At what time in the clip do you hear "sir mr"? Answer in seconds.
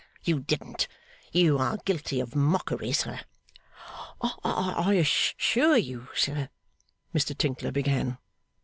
6.15-7.37